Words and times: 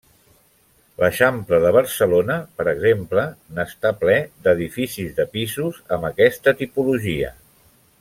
L'Eixample 1.01 1.59
de 1.65 1.73
Barcelona, 1.75 2.37
per 2.61 2.67
exemple, 2.73 3.27
n'està 3.59 3.93
ple, 4.05 4.17
d'edificis 4.47 5.15
de 5.21 5.31
pisos 5.37 5.81
amb 5.99 6.13
aquesta 6.15 6.59
tipologia. 6.65 7.35